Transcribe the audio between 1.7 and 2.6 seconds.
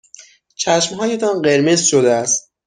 شده است.